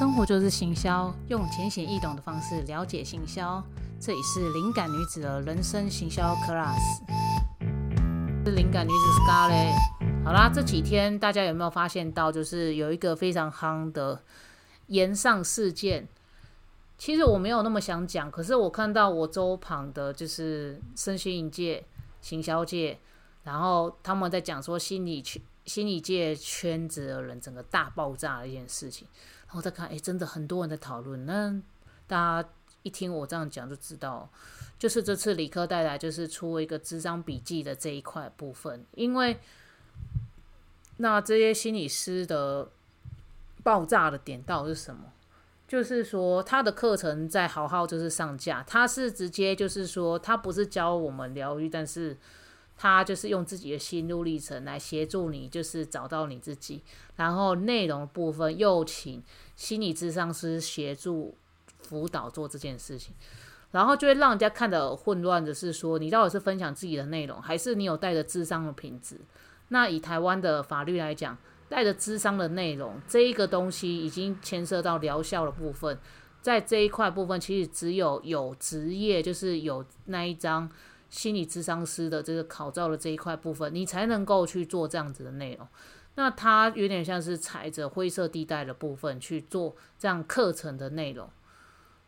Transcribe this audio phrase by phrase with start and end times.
[0.00, 3.62] 生活就是行销，用浅显易懂的方式了解行销。
[4.00, 6.80] 这里是灵感女子的人生行销 class，
[8.42, 10.24] 是灵感女子 Scarlet。
[10.24, 14.22] 好啦，这几天大家有没有发现到，就是有一个非常夯的
[14.86, 16.08] 延上事件？
[16.96, 21.84] 其实我没有那么想讲，可是我看到我周旁的，就是身心灵界、
[22.22, 22.98] 行销界，
[23.44, 29.06] 然后他们在讲说心理圈、心理界圈子的人整个大爆炸的一件事情。
[29.46, 31.24] 然后再看，哎，真的很多人在讨论。
[31.26, 31.54] 那
[32.08, 32.48] 大家
[32.82, 34.28] 一听我这样讲，就知道，
[34.80, 38.84] 就是这次理科带来就是出了一个智商笔记的这一块部分。
[38.96, 39.38] 因为
[40.96, 42.68] 那这些心理师的
[43.62, 45.12] 爆炸的点到底是什么？
[45.68, 52.16] 就是说他的课程在好好就是上架，他是直接就是说他不是教我们疗愈，但是。
[52.82, 56.80] 他就是用自己的心路历程来协助你，就是找到你自己。
[57.16, 59.22] 然后内容部分又请
[59.54, 61.36] 心理咨商师协助
[61.82, 63.14] 辅导做这件事情，
[63.72, 69.20] 然后就会让人家看得混乱的是说，你到底是分享自己的内容，还是你有带着智商的品质？
[69.68, 71.36] 那以台湾的法律来讲，
[71.68, 75.98] 带着智商的内容这一个东西已经牵涉到疗效的部分，
[76.40, 80.70] 在这一块部分，其实只有有职业，就是有那一张。
[81.10, 85.66] 心理智商师的这个考照的这一块部分，你才能够去做这样子的内容。
[86.14, 91.28] 那它有点像是踩着灰色地带的部分去做这样课程的内容。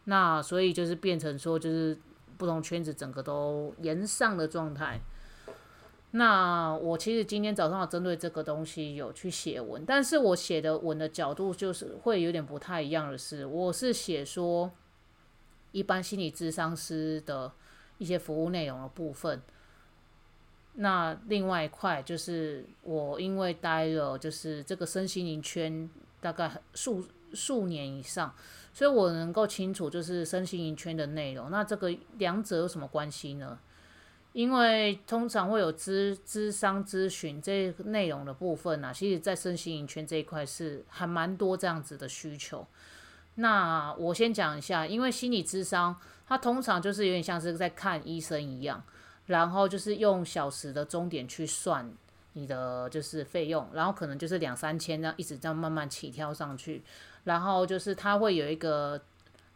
[0.04, 1.98] 那所以就是变成说，就是
[2.36, 5.00] 不同圈子整个都延上的状态。
[6.12, 14.70] 那我其实今天早上针对这个东西有去写文，但是我写的文的角度就是会有点不太一样的是，我是写说
[15.72, 17.52] 一般心理智商师的。
[18.02, 19.40] 一些服务内容的部分，
[20.74, 25.88] 那另外一块就是我因为待了就是这个身心灵圈
[26.20, 28.34] 大概数数年以上，
[28.74, 31.48] 所以我能够清楚就是身心灵圈的内容。
[31.48, 33.56] 那这个两者有什么关系呢？
[34.32, 42.66] 因为通常会有咨咨商咨询这内容的部分呢，其实在身心灵圈这一块是还蛮多这样子的需求。
[43.36, 45.96] 那我先讲一下，因为心理咨商。
[46.32, 48.82] 它通常就是有点像是在看医生一样，
[49.26, 51.92] 然后就是用小时的终点去算
[52.32, 56.82] 你的就是费用，然后可能就是两三千这样一直这样慢慢起跳上去，
[57.24, 58.98] 然后就是它会有一个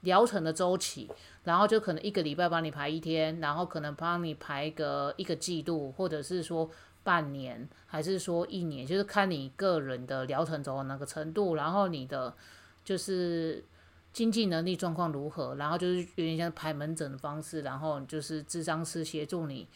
[0.02, 1.10] 疗程的周期，
[1.44, 6.70] 然后就可能一个礼拜帮你排一天，然后可能帮你排个一个季度，或者是说
[7.02, 12.34] 半年，还是说一年，就是看你个人的疗程走到那个程度，然后你的
[12.84, 13.64] 就是。
[14.16, 15.54] 经济能力状况如何？
[15.56, 19.68] 然后就是有点像排门诊的方式，然后就是智商师协助你，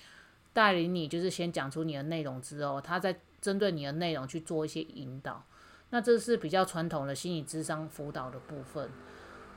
[0.54, 5.44] 带领你，就是先讲出你的内容之后，他再针对你的内容去做一些引导。
[5.90, 8.88] 那这是比较传统的心理智商辅导的部分。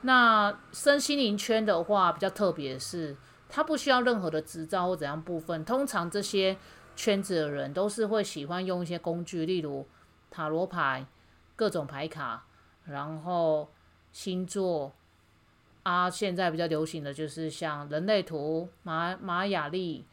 [0.02, 3.16] 那身心灵圈的话，比较特别是，
[3.48, 5.64] 他不需要任何的执照或怎样部分。
[5.64, 6.58] 通常这些
[6.98, 9.88] 圈子的人都是会喜欢用一些工具，例如
[10.30, 11.06] 塔罗牌、
[11.56, 12.46] 各种牌卡，
[12.84, 13.70] 然后。
[14.13, 14.94] 星座
[15.84, 20.06] 啊，现在比较流行的就是像人类图、玛玛雅历，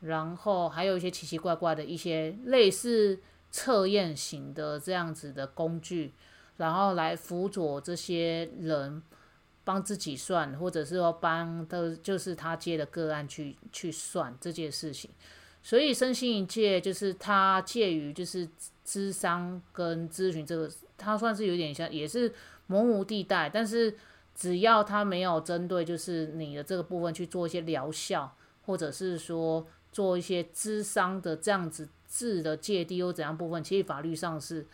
[0.00, 3.18] 然后还有一些奇奇怪怪的一些类似
[3.50, 6.12] 测验型的这样子的工具，
[6.58, 9.02] 然后来辅佐这些人
[9.64, 15.10] 帮自己算，或者是说帮的，就是他接的个案去去算这件事情。
[15.62, 18.48] 所以身心一界就是它介于就是
[18.90, 22.32] 智商跟咨询这个，它算是有点像，也是。
[22.70, 23.92] 模糊地带，但是
[24.32, 28.32] 只要他没有针对就是你的这个部分去做一些疗效，
[28.64, 34.64] 或者是说做一些智商的这样子质的界定或怎样部分，其实法律上是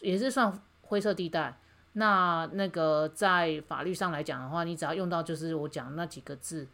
[0.00, 1.58] 也是算灰色地带。
[1.94, 6.68] 那那个在法律上来讲的话，你只要用到就是我讲那几个字，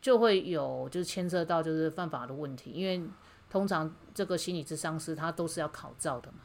[0.00, 3.02] 就会有就是牵涉到就是犯法的问题，因为
[3.50, 6.38] 通常这个心理智商师他都是要考照的嘛。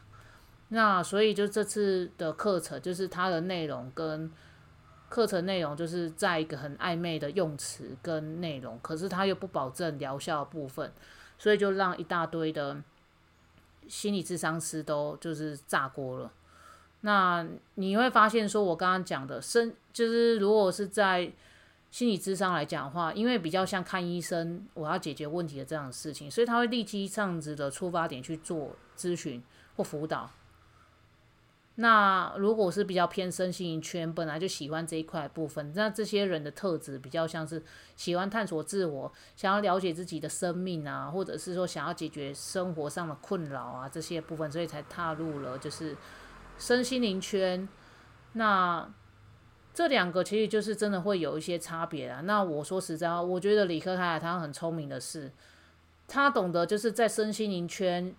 [0.70, 4.32] 那所以就这次的课程，就是它的内容跟
[5.08, 10.92] 课程内容，就是在一个很暧昧的用词跟内容，可是它又不保证疗效部分，
[11.38, 12.82] 所以就让一大堆的
[13.88, 16.32] 心理智商师都就是炸锅了。
[17.02, 17.46] 那
[17.76, 21.32] 你会发现，说我刚刚讲的生，就是如果是在
[21.94, 29.44] 心理智商来讲的话，因为比较像看医生，我要解决问题的这样的事情，所以他会立即这样子的出发点去做咨询
[29.76, 30.28] 或辅导。
[31.76, 37.64] 那如果是比较偏身心灵圈，本来就喜欢这一块部分，那这些人的特质比较像是
[37.96, 45.96] 喜欢探索自我，想要了解自己的生命啊，或者是说想要解决生活上的困扰啊这些部分，所以才踏入了就是
[46.58, 47.70] 身心灵圈。
[48.32, 48.92] 那
[49.74, 52.22] 这两个其实就是真的会有一些差别啊。
[52.22, 55.32] 那我说实在话，我觉得李克泰他很聪明的是，
[56.08, 58.14] 他懂得就是在身心灵圈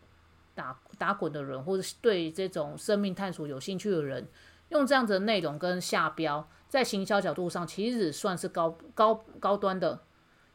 [0.54, 4.26] 打打滚的人，或者对这种生命探索有兴趣的人，
[4.70, 10.00] 用这样子的内容跟下标，在行销角度上其实算是高高高端的。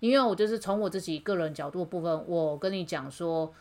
[0.02, 3.54] 因为我就是从我自己个人角度部分，我跟你讲说，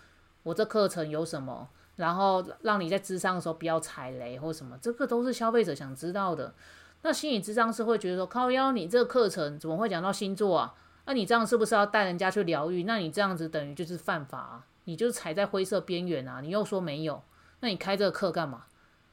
[0.43, 6.55] 我这课程有什么，然后让你在智商的时候不要踩雷或什么，这个都是消费者想知道的。
[7.03, 10.75] 那心理智商是会觉得说，靠腰，你这个课程怎么会讲到星座啊？
[11.07, 12.83] 那你这样是不是要带人家去疗愈？
[12.83, 16.41] 那你这样子等于就是犯法，啊，你就是踩在灰色边缘啊！
[16.41, 17.23] 你又说没有，
[17.61, 18.65] 那你开这个课干嘛？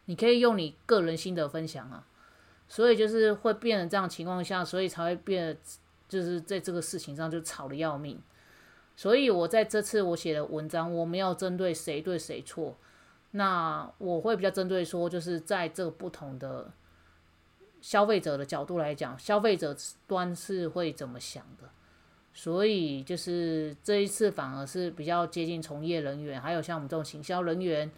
[0.06, 2.06] 你可以用你个人心得分享啊。
[2.68, 5.58] 所以就是会变成这样情况下，所以才会变。
[6.08, 8.22] 就是在这个事情上就吵得要命，
[8.96, 12.78] 所以我在这次我写的文章，我没有针对谁对谁错，
[13.32, 16.72] 那我会比较针对说，就是在这个不同的
[17.86, 19.78] 消费者的角度来讲，消费者
[20.08, 21.70] 端是会怎么想的，
[22.34, 27.92] 所以就是这一次反而是比较接近从业人员，还有像我们这种行销人员，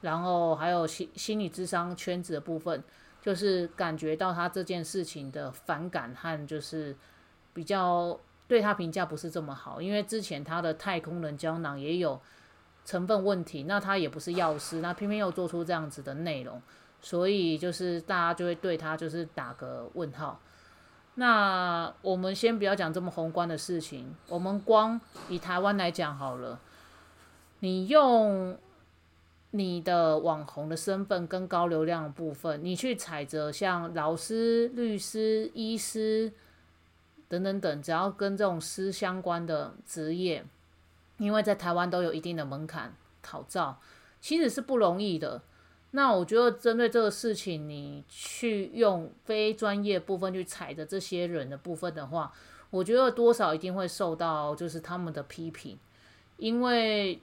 [0.00, 2.82] 然后还有心心理智商圈子的部分，
[3.20, 6.96] 就是感觉到他这件事情的反感和就是。
[7.52, 12.18] 比较对他评价不是这么好，因为之前他的太空人胶囊也有
[12.84, 16.62] 成分问题，那他也不是药师，那偏偏又做出这样子的内容，
[17.00, 20.40] 所以就是大家就会对他就是打个问号。
[21.14, 26.60] 那我们先不要讲这么宏观的事情，我们光以台湾来讲好了，
[27.60, 28.56] 你用
[29.50, 36.32] 你的网红的身份跟高流量的部分，你去踩着像老师、律师、医师。
[37.28, 40.44] 等等等，只要跟这种师相关的职业，
[41.16, 42.92] 因为在台湾都有一定的门槛
[43.22, 43.78] 考照，
[44.20, 45.40] 其实是不容易的。
[45.92, 52.32] 那我觉得针对这个事情，你去用非专业部分去踩着这些人的部分的话，
[52.70, 55.78] 我觉得多少一定会受到就是他们的批评，
[56.36, 57.20] 因为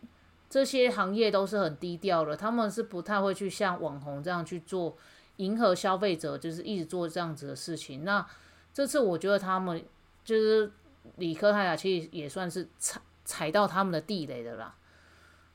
[0.49, 4.97] 这些行业都是很低调的，他们是不太会去像网红这样去做
[5.37, 8.03] 迎合消费者，就是一直做这样子的事情。
[8.03, 8.25] 那
[8.73, 9.83] 这次我觉得他们。
[10.27, 10.69] 就是
[11.15, 14.75] 理科泰雅其实也算是踩踩到他们的地雷的啦。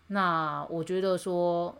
[0.07, 1.77] 那我觉得说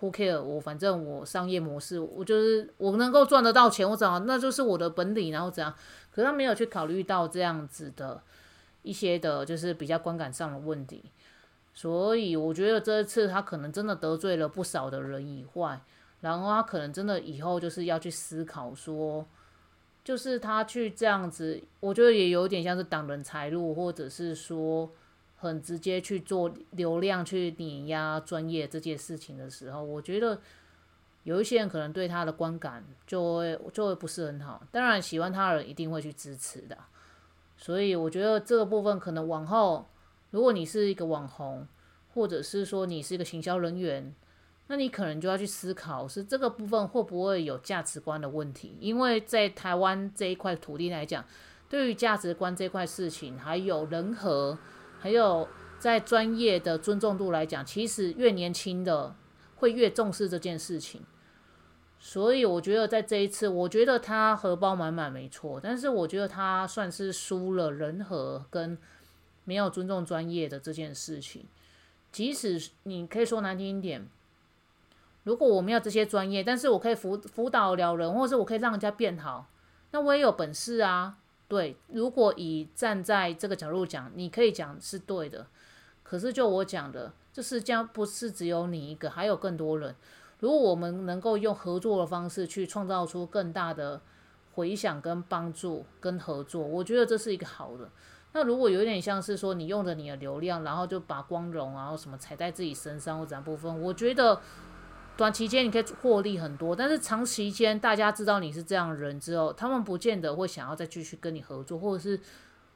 [0.00, 0.40] ，Who care？
[0.40, 5.74] 我反正我商业模式，我就是我能够赚得到钱，我怎样，那就是我的本领，然后怎样？
[6.12, 8.22] 可他没有去考虑到这样子的
[8.82, 11.04] 一些的，就是比较观感上的问题。
[11.74, 15.80] 所以我觉得这一次他可能真的得罪了不少的人以外，
[16.20, 19.26] 然后他可能真的以后就是要去思考说。
[20.04, 24.88] 就是他去这样子，我觉得也有点像是挡人财路，或者是说
[25.36, 30.40] 很直接去做流量去碾压专业这件事情的时候，我觉得
[31.24, 34.62] 有一些人可能对他的观感就会就会不是很好。
[34.70, 36.76] 当然，喜欢他的人一定会去支持的。
[37.56, 39.86] 所以我觉得这个部分可能往后，
[40.30, 41.66] 如果你是一个网红，
[42.14, 44.14] 或者是说你是一个行销人员。
[44.68, 48.76] 那你可能就要去思考，是这个部分会不会有价值观的问题？
[48.80, 51.24] 因为在台湾这一块土地来讲，
[51.68, 54.58] 对于价值观这块事情，还有人和，
[55.06, 55.46] 还有
[55.78, 59.14] 在专业的尊重度来讲，其实越年轻的
[59.54, 61.00] 会越重视这件事情。
[61.96, 68.76] 所以我觉得在这一次，我觉得他荷包满满没错，但是我觉得他算是输了人和跟
[69.44, 71.46] 没有尊重专业的这件事情。
[72.10, 74.08] 即使你可以说难听一点。
[75.22, 79.46] 如果我没有这些专业，但是我可以辅辅导了人，或者是我可以让人家变好，
[79.92, 81.18] 那我也有本事啊。
[81.48, 85.46] 对，如果以站在这个角度讲，你可以讲是对的。
[86.02, 89.94] 可是就我讲的，这世界不是只有你一个，还有更多人。
[90.40, 94.00] 如果我们能够用合作的方式去创造出更大的
[94.54, 97.88] 回响、跟帮助、跟合作，我觉得这是一个好的。
[98.32, 104.40] 那如果有点像是说你用着你的流量，然后就把光荣然后什么踩在自己身上或怎部分，我觉得。
[105.16, 112.20] 短期间你可以获利很多，但是长期间大家知道你是这样人之后，他们不见得会想要再继续跟你合作，或者是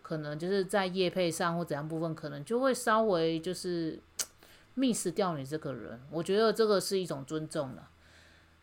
[0.01, 4.01] 可能就是在业配上或怎样部分，可能就会稍微就是
[4.75, 6.01] miss 掉你这个人。
[6.11, 7.91] 我觉得这个是一种尊重了。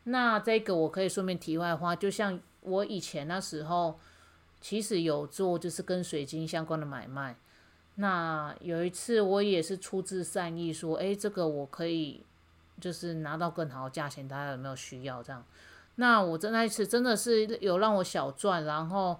[0.05, 3.99] 那这个我可以顺便题外话，就像我以前那时候
[4.59, 7.37] 其实有做就是跟水晶相关的买卖，
[7.95, 12.23] 那有一次我也是出自善意说，诶，这个我可以。
[12.79, 15.43] 就是拿到更好的价钱，大家有没有需要这样？
[15.95, 19.19] 那我真那一次真的是有让我小赚，然后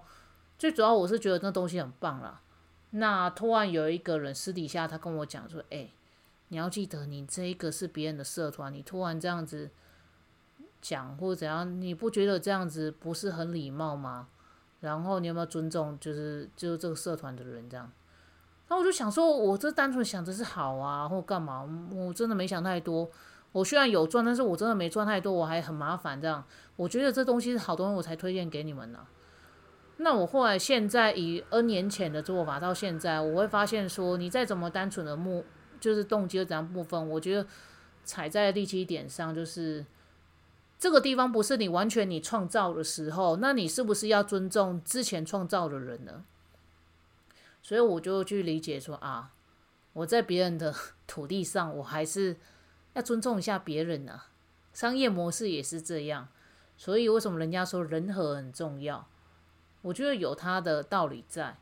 [0.56, 2.40] 最主要我是觉得那东西很棒啦。
[2.90, 5.90] 那突然有一个人私底下他跟我讲说：“哎，
[6.48, 9.70] 你要记得，你这一个是别人的社团，你突然这样子
[10.80, 14.28] 讲或者怎样，你不觉得这样子不是很礼貌吗？
[14.80, 17.90] 然后你有没有尊重，就是就是这个社团的人这样？
[18.68, 21.68] 那我就想说，我这单纯想的是好啊，或干嘛？
[21.90, 23.10] 我真的没想太多。
[23.52, 26.44] 我虽然有赚，但是我真的没赚太多，我还很麻烦这样。
[26.76, 29.06] 我觉得这东西是好东西，我才推荐给你们呢。
[29.96, 35.44] 那我后来现在以 N 年前的做法到现在，我会发现说，你再怎么单纯的目，
[35.80, 37.46] 就是动机的怎样部分，我觉得
[38.04, 39.84] 踩在第七点上，就是
[40.78, 46.24] 这个地方不是你完全你创造的时候，那你是不是要尊重之前创造的人呢？
[47.60, 49.32] 所以我就去理解说啊，
[49.94, 50.72] 我在别人的
[51.08, 52.36] 土地上，我还是
[52.94, 54.22] 要尊重一下别人呢。
[54.72, 56.28] 商业模式也是这样，
[56.76, 59.06] 所以为什么人家说人和很重要？
[59.82, 61.56] 我觉得有他的道理在，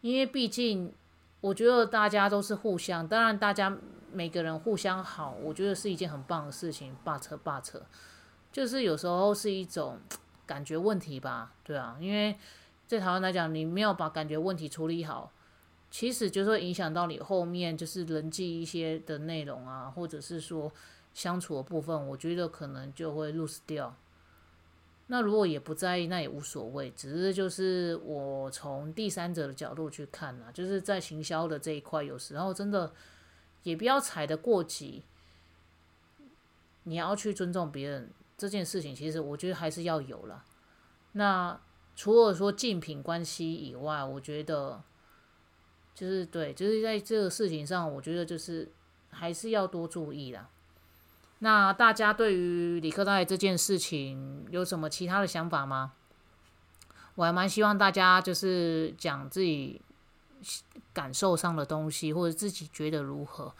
[0.00, 0.92] 因为毕竟
[1.40, 3.76] 我觉得大家都是互相，当然大家
[4.12, 6.96] 每个人互相好，我觉得是一件很棒的事情。
[7.02, 7.82] 罢扯罢扯，
[8.52, 9.98] 就是有时候是一种
[10.46, 12.36] 感觉问题吧，对啊，因为。
[12.88, 15.32] 在台湾来讲，你没有把感觉问题处理好，
[15.96, 20.70] 其实就会影响到你后面就是人际一些的内容啊，或者是说
[21.14, 23.96] 相处的部分，我觉得可能就会 lose 掉。
[25.06, 32.92] 那如果也不在意，那也无所谓，只是就是我从第三者的角度去看啊，就是在行销的这一块，有时候真的
[33.62, 35.02] 也不要踩得过急，
[36.82, 40.44] 你要去尊重别人这件事情，其实我觉得还是要有了。
[41.12, 41.58] 那。
[41.98, 44.82] 除了说竞品关系以外，我觉得
[45.96, 48.70] 就是对，就是在这个事情上，我觉得就是
[49.08, 50.46] 还是要多注意啦。
[51.38, 55.94] 那大家对于李克代这件事情有什么其他的想法吗？
[57.14, 59.80] 我还蛮希望大家就是讲自己
[60.92, 63.54] 感受上的东西，或者自己觉得如何，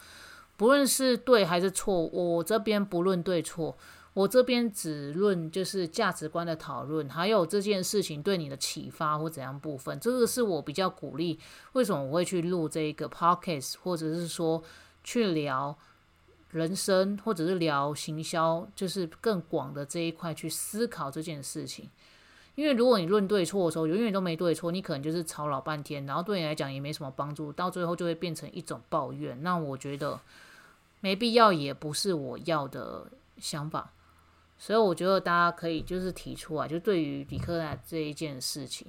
[0.57, 3.75] 不论是对还是错，我这边不论对错。
[4.17, 11.39] 我这边只论就是价值观的讨论，还有这件事情对你的启发或怎样部分，这个是我比较鼓励。
[11.73, 14.63] 为什么我会去录这个 podcast，或者是说
[15.03, 15.77] 去聊
[16.49, 21.87] 人生，或者是聊行销，就是更广的这一块去思考这件事情。
[22.55, 29.43] 因为如果你论对错的时候，永远都没对错，你可能就是吵老半天，然后对你来讲也没什么帮助，到最后就会变成一种抱怨。
[29.43, 30.19] 那我觉得
[31.01, 33.05] 没必要，也不是我要的
[33.37, 33.91] 想法。
[34.59, 38.87] 所以我觉得大家可以就是提出来，就对于李克南这一件事情，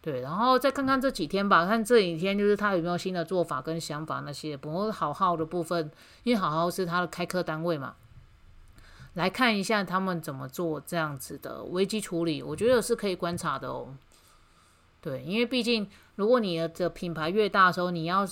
[0.00, 4.56] 对，然后再看看这几天吧，看这几天就是他有没有新的做法跟想法那些。
[4.56, 5.90] 不过好好的部分，
[6.22, 7.96] 因为好好是他的开课单位嘛，
[9.14, 13.94] 来看一下他们怎么做这样子的危机处理，我觉得是可以观察的哦。
[15.00, 18.26] 对，因为毕竟如果你的品牌越大的时候，你要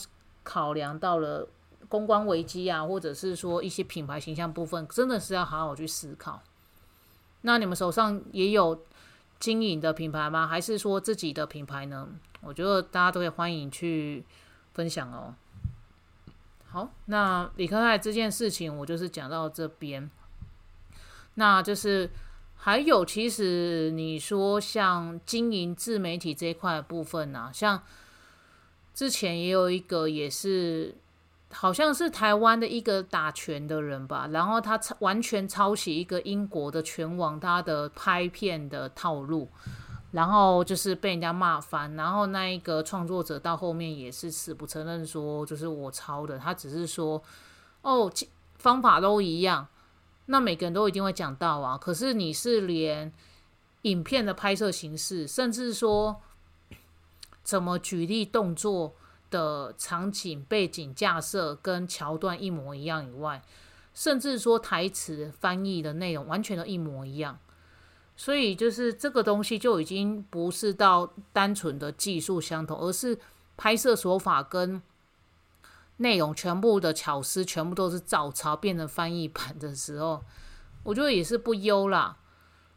[0.45, 1.49] 考量到了。
[1.89, 6.43] 公关危机啊，或者是说一些品牌形象部分，真的是要好好去思考。
[7.43, 8.83] 那你们手上也有
[9.39, 10.47] 经营的品牌吗？
[10.47, 12.09] 还是说自己的品牌呢？
[12.41, 14.25] 我觉得大家都可以欢迎去
[14.75, 15.35] 分享哦。
[16.69, 20.11] 好，那李克泰这件事情，我就是讲到这边。
[21.35, 22.11] 那就是
[22.57, 27.83] 还有，其实你说像经营自媒体这一块部分呢，像
[28.93, 30.97] 之前也有一个也是。
[31.53, 39.49] 好像是台湾的一个打拳的人吧，然后他抄完全抄袭一个英国的拳王他的拍片的套路，
[40.11, 47.23] 然后就是被人家骂翻，然后那一个创作者到后面也是死不承认说就是我抄的，他只是说
[47.83, 48.13] 哦
[48.57, 49.69] 方法都一样，
[50.27, 53.13] 那每个人都一定会讲到啊，可是你是连
[53.83, 56.21] 影片的拍摄形式，甚至说
[57.45, 58.97] 怎么举例动作。
[59.31, 63.43] 的场景、背景、架设跟桥段一模一样以外，
[63.95, 67.39] 甚至说台词翻译的内容完全都一模一样，
[68.17, 73.19] 所以就是这个东西就已经不是到单纯的技术相同，而是
[73.57, 74.81] 拍摄手法跟
[75.99, 80.23] 内容全部的巧思全部都是照抄变成翻译版的时候，
[80.83, 82.19] 我觉得也是不优啦。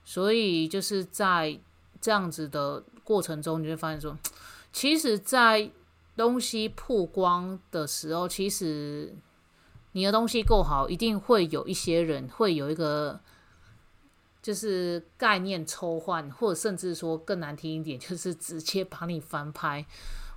[0.05, 1.59] 所以就是在
[2.01, 4.17] 这样子的过程中，你会发现说，
[4.71, 5.69] 其实，在
[6.19, 9.15] 东西曝光的时候，其实
[9.93, 13.17] 你的东西够好，一定会有一些人会有一个
[14.41, 19.85] 就是概念抽换，或者甚至说更难听一点，就是直接把你翻拍。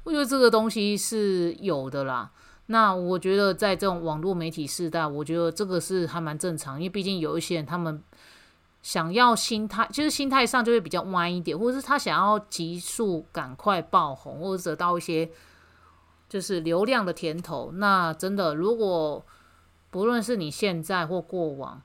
[0.04, 2.30] 我觉得这个东西是有的啦。
[2.66, 8.00] 那我觉得在这种网络媒体时代，我觉得这个是还蛮正常，因为毕竟有一些人他们
[8.82, 15.28] 想要心态，就是心态上就会比较弯一点，或者是他想要急速赶快爆红，或者得到一些。
[16.32, 19.22] 就是流量的甜头，那真的，如果
[19.90, 21.82] 不论是你现在或过往，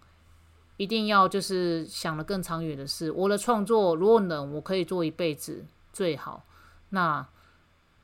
[0.78, 3.12] 一定要就是想的更长远的事。
[3.12, 6.46] 我的创作如果能我可以做一辈子最好，
[6.92, 7.28] 那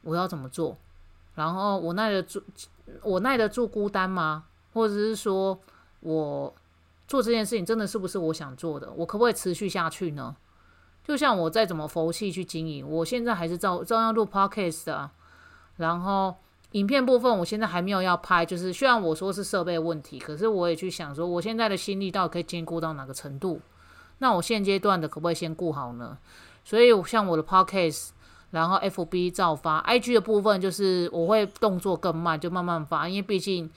[0.01, 0.77] 我要怎么做？
[1.35, 2.43] 然后我耐得住，
[3.03, 4.43] 我耐得住孤单吗？
[4.73, 5.57] 或者是说
[6.01, 6.53] 我
[7.07, 8.91] 做这件事情真的是不是我想做的？
[8.97, 10.35] 我可不可以持续下去呢？
[11.05, 15.09] 就像我再怎么佛系去经营，我现在还是照照样录 podcast 的。
[15.77, 16.36] 然后
[16.72, 18.46] 影片部分，我现在还没有要拍。
[18.46, 23.60] 就是虽然我说是设备问题，可是我也去想说，我现在的心力到底可以兼顾到哪个程度？
[24.20, 26.18] 那我现阶段的可不可以先顾好呢？
[26.63, 28.10] 所以像我的 podcast，
[28.51, 33.70] 然后 FB 照发，IG 的部分就是我会动作更慢，就慢慢发，因为毕竟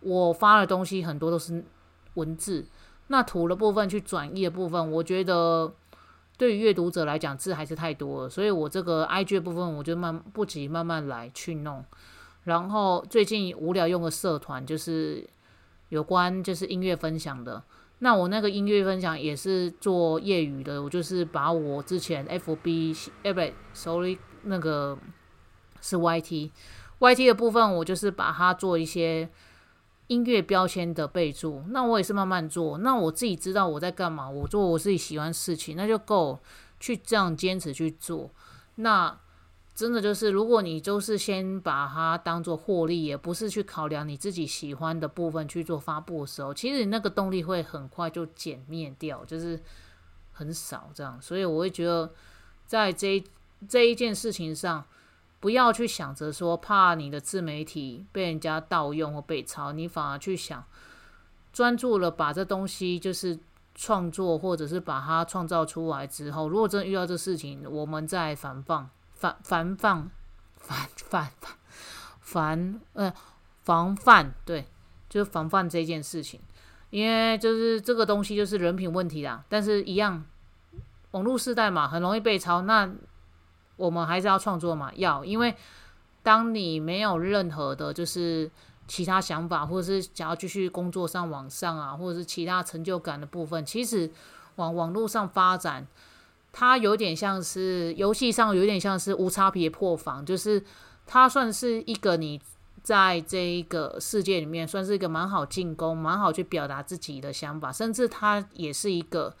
[0.00, 1.64] 我发的东西很多都是
[2.14, 2.66] 文字，
[3.08, 5.72] 那图的部分去转译的部分，我觉得。
[6.40, 11.84] 对于阅读者来讲，字还是太多了，所以我这个 IG 部分，我就慢不急，慢慢来去弄。
[12.44, 15.28] 然后最近无聊用个社团，就是
[15.90, 17.62] 有关就是音乐分享的。
[17.98, 24.96] 那我那个音乐分享也是做业余的，我就是把我之前 FB 哎不对，sorry，那个
[25.82, 29.28] 是 YT，YT 的部分，我就是把它做一些。
[30.10, 32.78] 音乐标签的备注，那我也是慢慢做。
[32.78, 36.40] 那我自己知道我在干嘛，我做我自己喜欢事情，那就够
[36.80, 38.28] 去这样坚持去做。
[38.74, 39.16] 那
[39.72, 49.62] 真的就是，如果你就是先把它当做获利，也不是去考量你自己喜欢的部分去做发布的时候，其实你那个动力会很快就减灭掉，就是
[50.32, 51.22] 很少这样。
[51.22, 52.12] 所以我会觉得，
[52.66, 53.22] 在这
[53.68, 54.84] 这一件事情上。
[55.40, 60.62] 不要去想着说怕你的自媒体被人家盗用或被抄，你反而去想
[61.50, 63.38] 专注了把这东西就是
[63.74, 70.10] 创作或者是把它创造出来之后，如果真遇到这事情，我们再防放、防防范、
[70.56, 71.30] 防防
[72.20, 73.12] 防呃
[73.62, 74.66] 防范，对，
[75.08, 76.38] 就是防范这件事情，
[76.90, 79.42] 因为就是这个东西就是人品问题啦。
[79.48, 80.22] 但是，一样
[81.12, 82.92] 网络时代嘛，很容易被抄，那。
[83.80, 85.54] 我们还是要创作嘛，要，因为
[86.22, 88.50] 当你没有任何的，就是
[88.86, 94.10] 其他想法，或者是想要继续工作上往上啊，或者是其他成就感的部分，其实
[94.56, 95.86] 往网络上发展，
[96.52, 100.62] 它有点像是游戏上有点像是无差别破防，就是
[101.06, 102.38] 它算是一个你
[102.82, 109.34] 在这个世界里面算是一个蛮好进攻、蛮好去表达自己的想法，甚至它也是一个。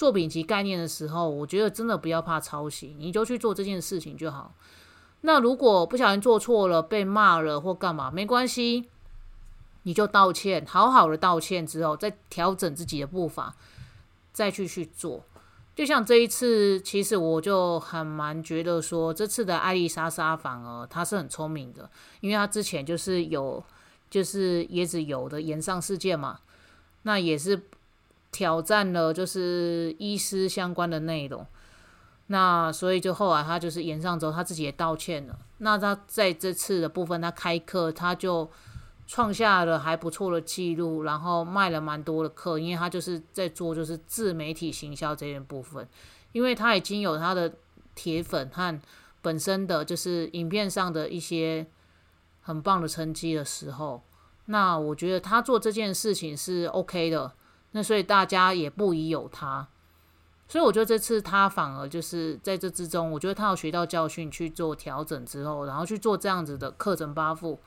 [0.00, 4.54] 作品及概念的时候，我觉得真的不要怕抄袭，你就去做这件事情就好。
[5.20, 8.88] 那如果不小心做错了，被骂了或干嘛，没关系，
[9.82, 13.54] 你就道歉，好好的道歉之后，再调整自己的步伐，
[14.32, 15.22] 再去去做。
[15.76, 21.90] 就像这一次，其实我就很蛮觉得说，这次的艾丽莎莎反而她是很聪明的，
[22.22, 23.62] 因为她之前就是有
[24.08, 26.40] 就是椰子油的延上事件嘛，
[27.02, 27.64] 那也是。
[28.32, 31.44] 挑战了就是医师相关的内容，
[32.28, 35.36] 那所以就后来他就是演上之后，他自己也道歉了。
[35.58, 38.48] 那他在这次的部分，他开课他就
[39.06, 45.88] 创下了还不错的记录，然后卖了蛮多的课，因为他就是在做就是自媒体行销这件部分，
[46.30, 47.52] 因为他已经有他的
[47.96, 48.80] 铁粉和
[49.20, 51.66] 本身的就是影片上的一些
[52.40, 54.04] 很棒的成绩的时候，
[54.46, 57.32] 那我觉得他做这件事情是 OK 的。
[57.72, 59.68] 那所以大家也不疑有他，
[60.48, 67.60] 所以我觉得这次他反而就是在这之中，我觉得他有学到教训去做调整之后，然后去做这样子的课程八副，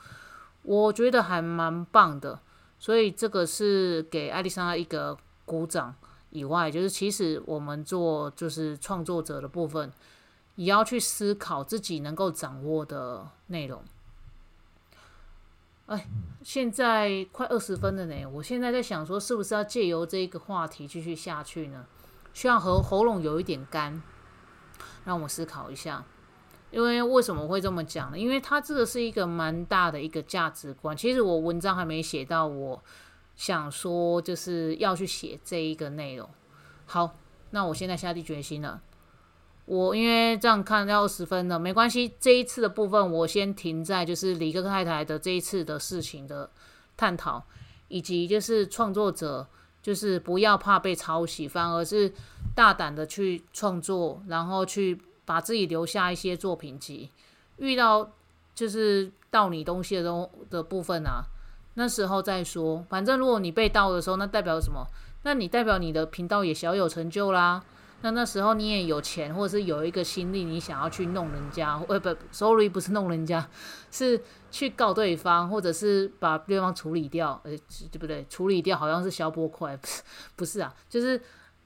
[0.63, 2.39] 我觉得还蛮棒的。
[2.77, 5.95] 所以这个是给艾丽莎一个鼓掌
[6.31, 9.89] 以外，就是其实我们做就是创作者的部分，
[10.55, 13.81] 也要去思考自己能够掌握的内容。
[15.87, 16.07] 哎，
[16.41, 18.25] 现在快二十分了呢。
[18.27, 21.85] 我现在在想说，是不是要借由这一个话题继续下去呢？
[22.33, 24.01] 需要和喉咙有一点干，
[25.05, 26.05] 让我思考一下。
[26.71, 28.17] 因为为什么会这么讲呢？
[28.17, 30.97] 因为它这个是一个蛮大的一个价值观。
[30.97, 32.83] 其实我文章还没写到，我
[33.35, 36.27] 想说就是要去写这一个内容。
[36.85, 37.13] 好，
[37.51, 38.81] 那我现在下定决心了。
[39.65, 42.13] 我因为这样看要二十分了，没关系。
[42.19, 46.49] 这一次的部分我先停在就是李哥太太的这一次的事情的
[46.97, 47.43] 探讨，
[47.87, 49.47] 以及就是创作者
[49.81, 52.11] 就是不要怕被抄袭，反而是
[52.53, 57.09] 大胆的去创作，然后去把自己留下一些作品集。
[57.57, 58.11] 遇到
[58.53, 61.23] 就是盗你东西的东的部分啊，
[61.75, 62.85] 那时候再说。
[62.89, 64.85] 反正如果你被盗的时候，那代表什么？
[65.23, 67.63] 那你代表你的频道也小有成就啦。
[68.03, 73.47] 那那时候你也有钱，或者是有一个心力，你想要去弄人家，呃不，sorry，不是弄人家，
[73.91, 77.51] 是去告对方，或者是把对方处理掉，呃，
[77.89, 78.25] 对不对？
[78.29, 80.03] 处理掉好像是消波块，不是，
[80.35, 81.21] 不是啊，就是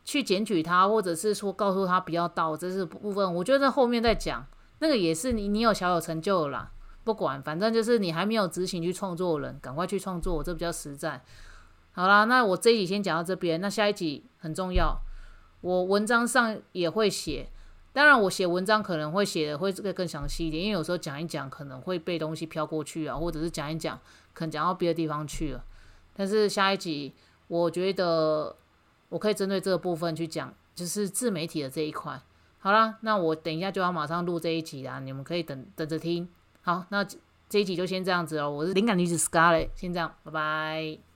[0.05, 3.33] 去检举他，或者是说告诉他不要到，这是部分。
[3.33, 4.45] 我觉得后面再讲，
[4.77, 6.69] 那个也是你你有小有成就啦，
[7.03, 11.23] 不管，反正就是你还没有执行去创作人，赶快去创作，这比较实在。
[11.93, 15.01] 好啦，那我这一集先讲到这边，那下一集很重要。
[15.67, 17.49] 我文章上也会写，
[17.91, 23.99] 当然我写文章可能会写的会这个更详细一点，因为有时候讲一讲可能会被东西飘过去啊，或者是讲一讲
[24.33, 25.61] 可能讲到别的地方去了。
[26.15, 27.13] 但是下一集
[27.49, 28.55] 我觉得
[29.09, 32.21] 我可以针对这个部分去讲，就是自媒体的这一块。
[32.59, 36.29] 好啦，那我等一下就要马上录这一集啦，你们可以等等着听。
[36.61, 37.05] 好，那
[37.49, 41.06] 这一集就先这样子哦，我是灵感女子 Scarlet，先这样，拜拜。